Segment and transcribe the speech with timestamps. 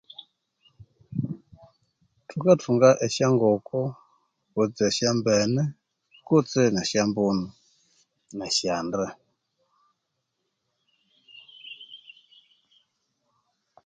[2.27, 3.79] Thukathunga esyangoko
[4.53, 5.61] kutse esyambene
[6.27, 7.45] kutse nesyambunu
[8.37, 9.05] nesyande